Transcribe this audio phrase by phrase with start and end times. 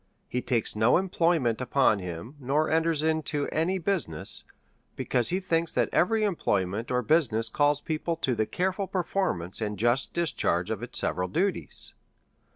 [0.27, 4.43] He takes no employment upon him, nor enters into any business,
[4.95, 9.77] because he thinks that every employment or business calls people to the careful performance and
[9.77, 11.93] discharge of its several duties.